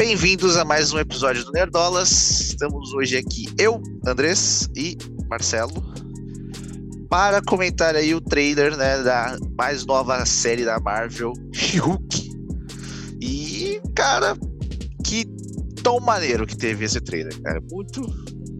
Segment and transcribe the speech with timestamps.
[0.00, 2.10] Bem-vindos a mais um episódio do Nerdolas.
[2.40, 4.96] Estamos hoje aqui eu, Andrés e
[5.28, 5.74] Marcelo
[7.10, 11.34] para comentar aí o trailer, né, da mais nova série da Marvel,
[11.78, 12.30] Hulk.
[13.20, 14.34] E, cara,
[15.04, 15.26] que
[15.82, 17.60] tão maneiro que teve esse trailer, cara.
[17.70, 18.00] Muito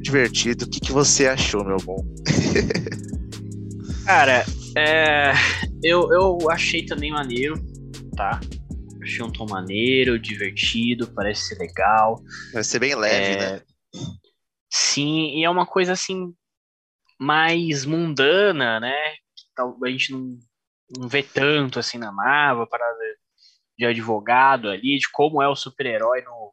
[0.03, 0.67] divertido.
[0.67, 2.05] O que, que você achou, meu bom?
[4.05, 4.45] cara,
[4.77, 5.33] é,
[5.83, 7.59] eu, eu achei também maneiro,
[8.15, 8.39] tá?
[9.11, 12.23] Achei um tom maneiro, divertido, parece ser legal.
[12.53, 13.63] Vai ser bem leve, é, né?
[14.71, 16.33] Sim, e é uma coisa assim
[17.19, 19.15] mais mundana, né?
[19.59, 20.39] A gente não,
[20.97, 22.87] não vê tanto assim na Marvel, para
[23.77, 26.53] de advogado ali, de como é o super-herói no,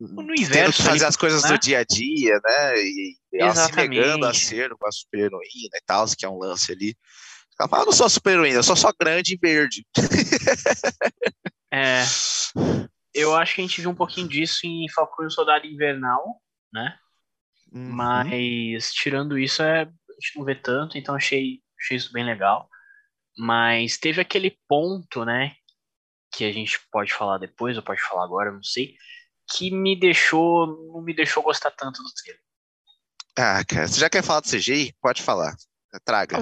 [0.00, 0.82] no universo.
[0.84, 1.48] Fazer ali, as coisas né?
[1.50, 2.76] do dia a dia, né?
[2.78, 6.70] E, e ela se negando a ser uma super-heroína e tal, que é um lance
[6.72, 6.96] ali.
[7.58, 9.84] Ela fala, eu não sou super-heroína, eu sou só grande e verde.
[11.74, 12.04] é.
[13.12, 16.40] Eu acho que a gente viu um pouquinho disso em Falcão e o Soldado Invernal,
[16.72, 16.98] né?
[17.72, 17.92] Uhum.
[17.92, 22.68] Mas tirando isso, é, a gente não vê tanto, então achei, achei isso bem legal.
[23.36, 25.54] Mas teve aquele ponto, né?
[26.32, 28.96] Que a gente pode falar depois, ou pode falar agora, não sei,
[29.52, 30.66] que me deixou.
[30.92, 32.42] não me deixou gostar tanto do trailer.
[33.36, 34.94] Ah, cara, você já quer falar do CGI?
[35.00, 35.54] Pode falar.
[36.04, 36.38] Traga.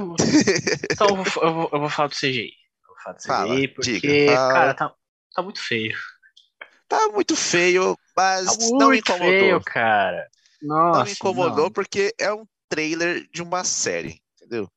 [0.91, 2.53] Então eu vou, eu, vou, eu vou, falar do CGI.
[2.83, 4.95] Eu vou falar do CGI fala, porque, diga, cara, tá,
[5.35, 5.97] tá muito feio.
[6.89, 9.31] Tá muito feio, mas tá muito não me incomodou.
[9.31, 10.29] Feio, cara.
[10.61, 11.73] Nossa, não me incomodou não.
[11.73, 14.71] porque é um trailer de uma série, entendeu?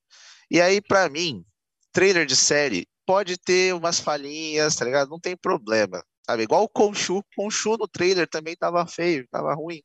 [0.50, 1.45] E aí, para mim,
[1.92, 5.09] trailer de série pode ter umas falhinhas, tá ligado?
[5.09, 6.44] Não tem problema, sabe?
[6.44, 9.81] Igual o Conchu, Conchu no trailer também tava feio, tava ruim.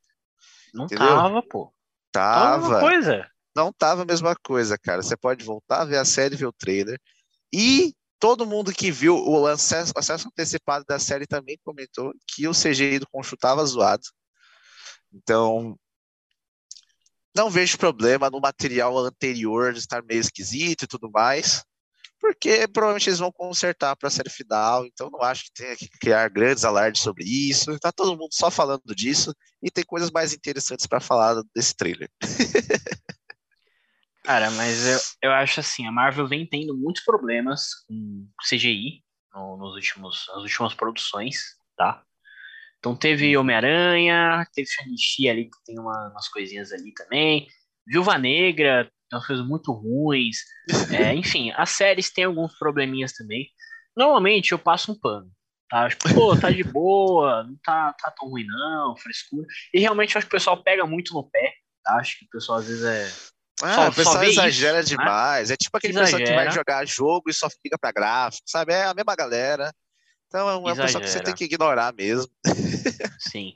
[0.73, 1.07] Não entendeu?
[1.07, 1.73] tava, pô.
[2.13, 2.63] Tava.
[2.63, 3.31] Tava coisa.
[3.55, 5.03] Não tava a mesma coisa, cara.
[5.03, 6.99] Você pode voltar ver a série, ver o trailer.
[7.53, 12.53] E todo mundo que viu o acesso, acesso antecipado da série também comentou que o
[12.53, 14.05] CGI do Conchu tava zoado.
[15.13, 15.75] Então,
[17.35, 21.65] não vejo problema no material anterior de estar meio esquisito e tudo mais,
[22.21, 25.89] porque provavelmente eles vão consertar para a série final, então não acho que tenha que
[25.89, 27.79] criar grandes alardes sobre isso.
[27.79, 32.11] Tá todo mundo só falando disso e tem coisas mais interessantes para falar desse trailer.
[34.25, 39.03] Cara, mas eu, eu acho assim, a Marvel vem tendo muitos problemas com CGI
[39.35, 41.37] no, nos últimos, nas últimas produções,
[41.77, 42.05] tá?
[42.79, 43.43] Então teve uhum.
[43.43, 47.47] Homem-Aranha, teve Shang-Chi ali, que tem uma, umas coisinhas ali também.
[47.87, 50.39] Viúva Negra, tem umas coisas muito ruins.
[50.93, 53.49] É, enfim, as séries têm alguns probleminhas também.
[53.97, 55.31] Normalmente eu passo um pano.
[55.69, 55.89] Tá?
[55.89, 59.47] Tipo, pô, tá de boa, não tá, tá tão ruim não, frescura.
[59.73, 61.55] E realmente acho que o pessoal pega muito no pé.
[61.85, 61.97] Tá?
[61.97, 63.31] Acho que o pessoal às vezes é.
[63.63, 64.97] Ah, só, o pessoal exagera isso, né?
[64.97, 65.49] demais.
[65.49, 65.55] Né?
[65.55, 66.19] É tipo aquele exagera.
[66.19, 68.73] pessoal que vai jogar jogo e só fica pra gráfico, sabe?
[68.73, 69.73] É a mesma galera.
[70.27, 72.31] Então é uma pessoa que você tem que ignorar mesmo.
[73.19, 73.55] Sim.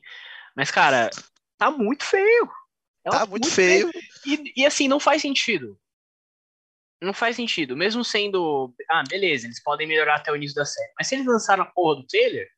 [0.56, 1.10] Mas, cara,
[1.56, 2.50] tá muito feio.
[3.04, 3.90] Ela tá muito, muito feio.
[3.90, 4.04] feio.
[4.26, 5.78] E, e assim, não faz sentido.
[7.00, 7.76] Não faz sentido.
[7.76, 8.74] Mesmo sendo.
[8.90, 10.92] Ah, beleza, eles podem melhorar até o início da série.
[10.98, 12.48] Mas se eles lançaram a porra do trailer,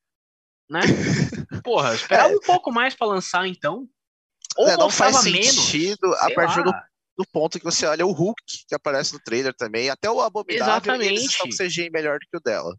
[0.70, 0.80] né?
[1.62, 2.36] Porra, esperava é.
[2.36, 3.88] um pouco mais para lançar, então.
[4.56, 6.72] Ou é, não faz sentido menos, a partir do,
[7.16, 10.75] do, ponto que você olha o Hulk que aparece no trailer também, até o Abominável,
[10.75, 11.09] Exatamente.
[11.09, 12.77] eles estão com CGI melhor do que o dela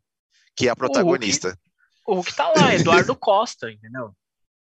[0.58, 1.50] que é a protagonista.
[1.50, 1.62] O Hulk,
[2.08, 4.12] o Hulk tá lá, Eduardo Costa, entendeu?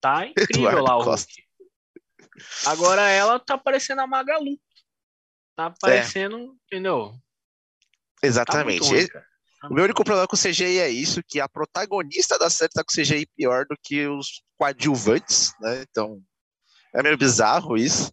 [0.02, 1.32] Tá incrível Eduardo lá o Costa.
[1.32, 1.50] Hulk.
[2.66, 4.60] Agora ela tá parecendo a Magalu.
[5.56, 6.46] Tá parecendo, é.
[6.66, 7.14] entendeu?
[8.22, 8.82] Exatamente.
[8.82, 9.24] Tá ruim, tá
[9.70, 12.82] o meu único problema com o CGI é isso, que a protagonista da série tá
[12.82, 15.86] com CGI pior do que os coadjuvantes, né?
[15.90, 16.22] Então,
[16.96, 18.10] é meio bizarro isso.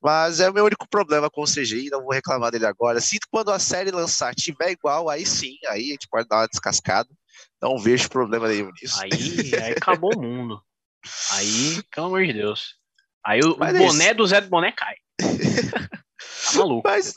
[0.00, 3.00] Mas é o meu único problema com o CGI, não vou reclamar dele agora.
[3.00, 6.46] Se quando a série lançar tiver igual, aí sim, aí a gente pode dar uma
[6.46, 7.08] descascada.
[7.60, 9.00] Não vejo problema nenhum nisso.
[9.02, 10.62] Aí, aí acabou o mundo.
[11.32, 12.76] Aí, pelo amor de Deus.
[13.24, 14.94] Aí o, é boné do Zé do Boné cai.
[15.20, 16.88] tá maluco.
[16.88, 17.14] Mas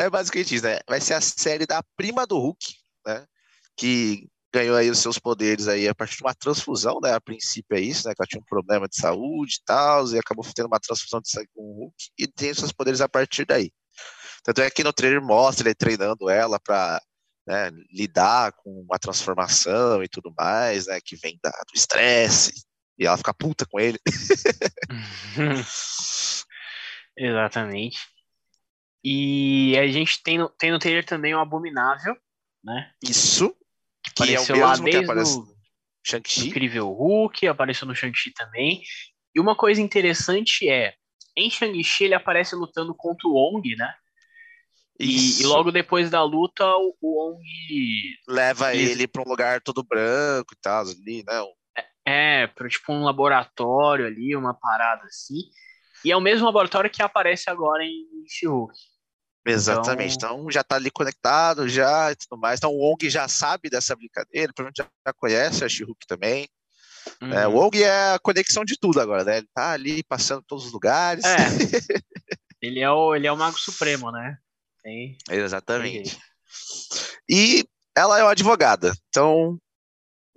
[0.00, 0.78] é basicamente isso, né?
[0.88, 2.64] Vai ser a série da prima do Hulk,
[3.06, 3.26] né?
[3.76, 7.12] Que ganhou aí os seus poderes aí a partir de uma transfusão, né?
[7.12, 8.14] A princípio é isso, né?
[8.14, 11.30] Que ela tinha um problema de saúde e tal, e acabou tendo uma transfusão de
[11.30, 13.72] sangue com o Hulk e tem os seus poderes a partir daí.
[14.42, 17.00] Tanto é que no trailer mostra ele treinando ela para
[17.46, 21.00] né, lidar com a transformação e tudo mais, né?
[21.04, 22.52] Que vem da, do estresse
[22.98, 23.98] e ela fica puta com ele.
[27.16, 27.98] Exatamente.
[29.02, 32.16] E a gente tem no, tem no trailer também o Abominável,
[32.62, 32.92] né?
[33.02, 33.56] Isso.
[34.26, 35.56] Que apareceu é lá desde o
[36.04, 36.48] Shang-Chi.
[36.48, 38.82] Incrível Hulk, apareceu no Shang-Chi também.
[39.34, 40.94] E uma coisa interessante é,
[41.36, 43.92] em Shang-Chi ele aparece lutando contra o Ong, né?
[44.98, 47.42] E, e, logo depois da luta, o, o Ong
[48.28, 51.42] leva ele, ele para um lugar todo branco e tal, ali, né?
[51.76, 51.84] É,
[52.42, 55.38] É, para tipo um laboratório ali, uma parada assim.
[56.04, 58.74] E é o mesmo laboratório que aparece agora em She-Hulk.
[59.46, 60.16] Exatamente.
[60.16, 60.38] Então...
[60.38, 62.58] então, já está ali conectado já e tudo mais.
[62.58, 66.48] Então o Wong já sabe dessa brincadeira, provavelmente já conhece a She-Hulk também.
[67.22, 67.32] Uhum.
[67.32, 69.38] É, o Wong é a conexão de tudo agora, né?
[69.38, 71.24] Ele tá ali passando todos os lugares.
[71.24, 71.36] É.
[72.60, 74.36] ele, é o, ele é o Mago Supremo, né?
[74.82, 75.16] Tem...
[75.30, 76.16] Exatamente.
[76.16, 76.30] Tem
[77.28, 77.64] e
[77.96, 78.92] ela é uma advogada.
[79.08, 79.56] Então,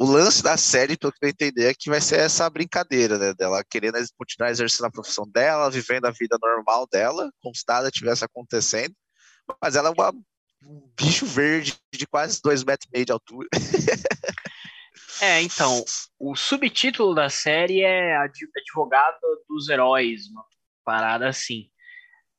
[0.03, 3.33] o lance da série, pelo que eu entender, é que vai ser essa brincadeira, né?
[3.33, 7.89] Dela querendo continuar exercendo a profissão dela, vivendo a vida normal dela, como se nada
[7.89, 8.93] tivesse acontecendo.
[9.61, 10.11] Mas ela é uma,
[10.61, 13.47] um bicho verde de quase dois metros e meio de altura.
[15.21, 15.85] É, então,
[16.19, 19.17] o subtítulo da série é Advogada
[19.47, 20.43] dos Heróis, uma
[20.83, 21.69] parada assim.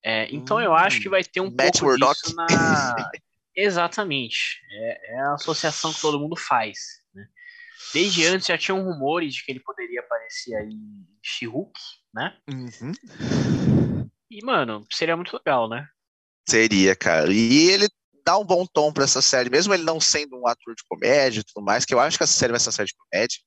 [0.04, 2.20] É, então hum, eu acho que vai ter um Matt pouco Murdock.
[2.20, 2.46] disso na...
[3.56, 4.60] Exatamente.
[4.70, 7.03] É, é, a associação que todo mundo faz.
[7.94, 11.46] Desde antes já tinham rumores de que ele poderia aparecer aí em she
[12.12, 12.36] né?
[12.52, 14.08] Uhum.
[14.28, 15.86] E, mano, seria muito legal, né?
[16.48, 17.32] Seria, cara.
[17.32, 17.88] E ele
[18.26, 21.38] dá um bom tom para essa série, mesmo ele não sendo um ator de comédia
[21.38, 23.38] e tudo mais, que eu acho que essa série vai ser uma série de comédia.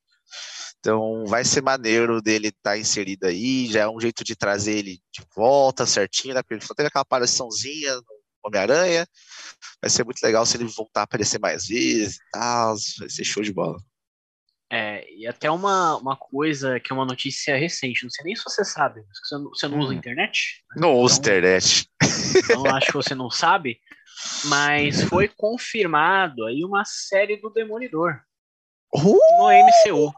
[0.80, 4.78] Então vai ser maneiro dele estar tá inserido aí, já é um jeito de trazer
[4.78, 6.42] ele de volta certinho, né?
[6.42, 8.04] Porque ele só teve aquela apariçãozinha no
[8.46, 9.06] Homem-Aranha.
[9.82, 12.76] Vai ser muito legal se ele voltar a aparecer mais vezes e tal.
[13.00, 13.78] Vai ser show de bola.
[14.72, 18.44] É, e até uma, uma coisa que é uma notícia recente, não sei nem se
[18.44, 19.82] você sabe, você não, você não hum.
[19.82, 20.64] usa internet?
[20.72, 20.82] Né?
[20.82, 21.90] Não então, uso internet.
[22.38, 23.80] Então acho que você não sabe,
[24.46, 28.20] mas foi confirmado aí uma série do Demolidor
[28.94, 29.20] uh!
[29.40, 30.14] no MCU.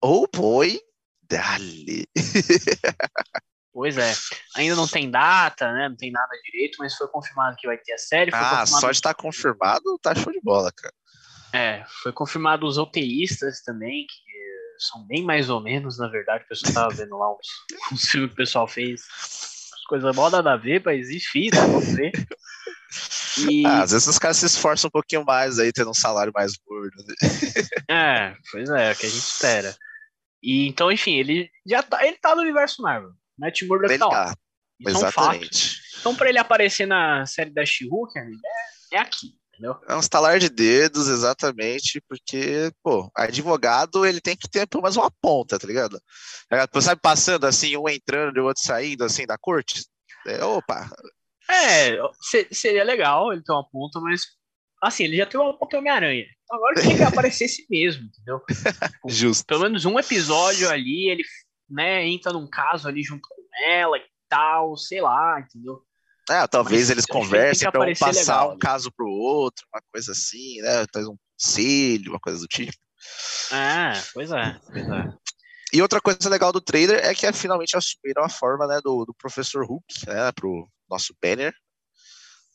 [0.00, 0.80] Oh boy,
[1.28, 2.06] dale.
[3.76, 4.10] Pois é.
[4.56, 5.90] Ainda não tem data, né?
[5.90, 8.30] Não tem nada direito, mas foi confirmado que vai ter a série.
[8.32, 10.94] ah, só de estar confirmado, tá show de bola, cara.
[11.52, 14.26] É, foi confirmado os roteiristas também, que
[14.78, 16.44] são bem mais ou menos, na verdade.
[16.44, 17.46] O pessoal tava vendo lá uns,
[17.92, 19.02] uns filmes que o pessoal fez.
[19.88, 21.60] Coisa mó nada a ver, mas enfim, né?
[21.60, 22.12] Vamos ver.
[23.48, 23.64] E...
[23.66, 26.56] Ah, às vezes os caras se esforçam um pouquinho mais aí, tendo um salário mais
[26.56, 26.96] gordo.
[26.96, 27.14] Né?
[27.88, 29.76] É, pois é, é o que a gente espera.
[30.42, 33.12] E então, enfim, ele já tá, ele tá no universo Marvel.
[33.38, 34.08] Matt Murdock ele tá.
[34.08, 34.36] Tá.
[34.80, 35.76] Isso Exatamente.
[35.76, 39.34] É um então, pra ele aparecer na série da She-Hulk, é, é aqui.
[39.56, 39.80] Entendeu?
[39.88, 44.96] É um estalar de dedos, exatamente, porque, pô, advogado ele tem que ter pelo menos
[44.96, 45.98] uma ponta, tá ligado?
[46.48, 49.86] Tá Sabe, passando assim, um entrando e o outro saindo, assim, da corte?
[50.26, 50.90] É, opa,
[51.48, 51.96] é,
[52.52, 54.22] seria legal ele ter uma ponta, mas
[54.82, 56.26] assim, ele já tem uma ponta Homem-Aranha.
[56.50, 58.40] Agora tinha que aparecesse mesmo, entendeu?
[58.92, 59.46] Tipo, Justo.
[59.46, 61.24] Pelo menos um episódio ali, ele
[61.68, 65.82] né, entra num caso ali junto com ela e tal, sei lá, entendeu?
[66.28, 68.58] É, talvez Mas, eles conversem para um passar legal, um ali.
[68.58, 70.84] caso pro outro, uma coisa assim, né?
[70.90, 72.76] Talvez um conselho, uma coisa do tipo.
[73.52, 75.14] Ah, pois é, pois é.
[75.72, 79.04] E outra coisa legal do trailer é que é, finalmente assumiram a forma né, do,
[79.04, 81.54] do professor Hulk, né, pro nosso banner.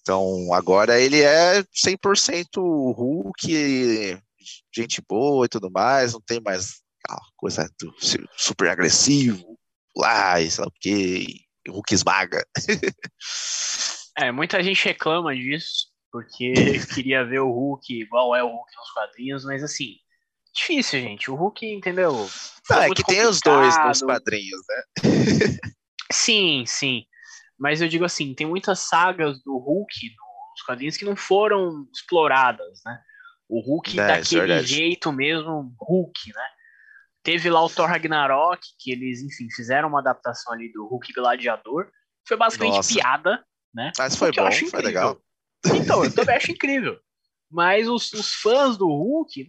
[0.02, 4.22] Então, agora ele é 100% Hulk,
[4.74, 6.82] gente boa e tudo mais, não tem mais
[7.36, 7.94] coisa do
[8.38, 9.58] super agressivo,
[9.96, 12.46] lá, e sei lá o que, Hulk esmaga.
[14.18, 16.54] É, muita gente reclama disso, porque
[16.94, 19.96] queria ver o Hulk igual é o Hulk nos quadrinhos, mas assim,
[20.54, 21.32] difícil, gente.
[21.32, 22.30] O Hulk, entendeu?
[22.70, 25.58] Não, é que tem os dois nos quadrinhos, né?
[26.12, 27.06] Sim, sim.
[27.58, 29.94] Mas eu digo assim, tem muitas sagas do Hulk
[30.52, 33.00] nos quadrinhos que não foram exploradas, né?
[33.48, 36.48] O Hulk é, daquele é jeito mesmo, Hulk, né?
[37.24, 41.90] Teve lá o Thor Ragnarok, que eles, enfim, fizeram uma adaptação ali do Hulk Gladiador.
[42.28, 42.94] Foi basicamente Nossa.
[42.94, 43.92] piada, né?
[43.98, 45.22] Mas foi bom, foi legal.
[45.66, 47.00] Então, eu também acho incrível.
[47.50, 49.48] Mas os, os fãs do Hulk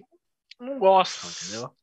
[0.61, 1.75] não, não gostam, entendeu?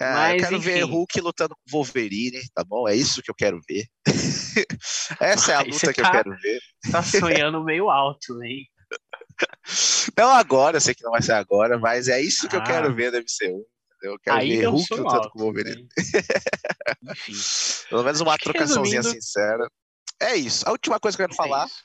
[0.00, 0.64] É, Mas, eu quero enfim.
[0.64, 2.88] ver Hulk lutando com Wolverine, tá bom?
[2.88, 3.86] É isso que eu quero ver.
[5.18, 6.60] Essa é a luta que tá, eu quero ver.
[6.92, 8.64] Tá sonhando meio alto, hein?
[10.16, 12.58] Não agora, eu sei que não vai ser agora, mas é isso que ah.
[12.58, 13.64] eu quero ver no MCU.
[14.02, 15.88] Eu quero Aí ver Hulk lutando alto, com Wolverine.
[17.10, 17.32] Enfim.
[17.88, 19.22] Pelo menos uma trocaçãozinha resumindo...
[19.22, 19.68] sincera.
[20.20, 20.66] É isso.
[20.68, 21.82] A última coisa que eu quero é falar isso.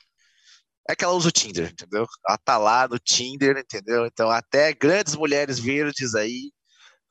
[0.88, 2.06] é que ela usa o Tinder, entendeu?
[2.28, 4.06] Ela tá lá no Tinder, entendeu?
[4.06, 6.52] Então, até grandes mulheres verdes aí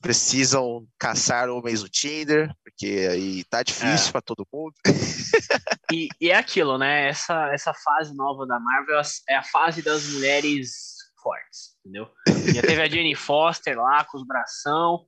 [0.04, 4.12] precisam caçar homens no Tinder, porque aí tá difícil é.
[4.12, 4.74] para todo mundo.
[5.94, 7.08] e, e, é aquilo, né?
[7.08, 12.10] Essa, essa fase nova da Marvel é a fase das mulheres fortes, entendeu?
[12.54, 15.06] Já teve a Jenny Foster lá com os bração,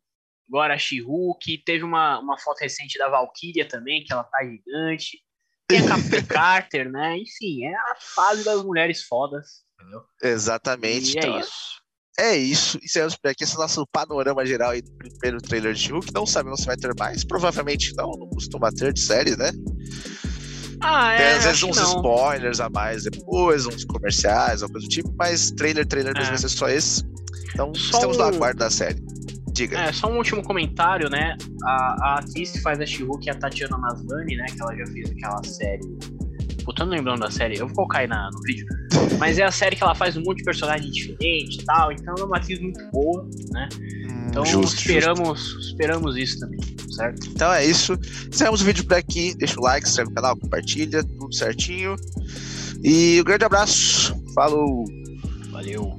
[0.48, 5.20] agora a She-Hulk, teve uma, uma foto recente da Valkyria também, que ela tá gigante.
[5.68, 7.18] Tem a Captain Carter, né?
[7.18, 10.04] Enfim, é a fase das mulheres fodas, entendeu?
[10.22, 11.16] Exatamente.
[11.16, 11.82] E é então, é isso.
[12.20, 12.80] é isso.
[12.84, 16.14] Encerramos por aqui esse nosso panorama geral aí do primeiro trailer de Hulk.
[16.14, 17.24] Não sabemos se vai ter mais.
[17.24, 19.52] Provavelmente não, não costuma ter de série, né?
[20.82, 21.36] Ah, é.
[21.38, 21.98] Às vezes uns não.
[21.98, 26.32] spoilers a mais depois, uns comerciais, alguma coisa do tipo, mas trailer, trailer mesmo É.
[26.32, 27.04] vai ser só esse.
[27.54, 29.02] Então Só estamos no um- aguardo da série.
[29.52, 29.80] Diga.
[29.80, 31.38] É, só um último comentário, né?
[31.64, 34.46] A, a atriz que faz a She-Hulk é a Tatiana Maslany, né?
[34.48, 35.98] Que ela já fez aquela série.
[36.66, 38.66] Puta, eu não lembrando da série, eu vou colocar aí na, no vídeo.
[39.18, 42.14] Mas é a série que ela faz um monte de personagem diferente e tal, então
[42.18, 43.70] é uma atriz muito boa, né?
[44.28, 44.80] Então justo, justo.
[44.80, 47.28] esperamos, esperamos isso também, certo?
[47.28, 47.98] Então é isso.
[48.28, 49.34] Encerramos o vídeo por aqui.
[49.36, 51.96] Deixa o like, se inscreve no canal, compartilha, tudo certinho.
[52.84, 54.16] E um grande abraço.
[54.34, 54.86] Falou!
[55.52, 55.98] Valeu.